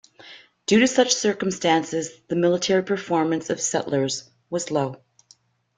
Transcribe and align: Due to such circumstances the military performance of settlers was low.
Due 0.65 0.79
to 0.79 0.87
such 0.87 1.13
circumstances 1.13 2.11
the 2.27 2.35
military 2.35 2.81
performance 2.81 3.51
of 3.51 3.61
settlers 3.61 4.31
was 4.49 4.71
low. 4.71 4.95